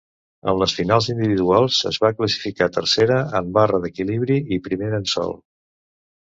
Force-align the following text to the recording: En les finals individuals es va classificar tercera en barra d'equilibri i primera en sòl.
En 0.51 0.55
les 0.59 0.71
finals 0.77 1.09
individuals 1.13 1.81
es 1.89 1.99
va 2.05 2.11
classificar 2.21 2.69
tercera 2.79 3.19
en 3.41 3.53
barra 3.59 3.81
d'equilibri 3.85 4.41
i 4.59 4.61
primera 4.71 5.03
en 5.05 5.07
sòl. 5.15 5.39